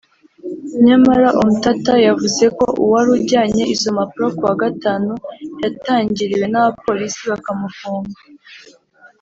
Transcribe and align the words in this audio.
nyamara 0.85 1.27
Omtatah 1.43 1.99
yavuze 2.07 2.45
ko 2.57 2.65
uwari 2.83 3.09
ujyanye 3.17 3.63
izo 3.73 3.89
mpapuro 3.95 4.27
ku 4.37 4.41
wa 4.49 4.55
Gatanu 4.63 5.11
yatangiriwe 5.63 6.45
n’abapolisi 6.49 7.21
bakamufunga 7.31 8.19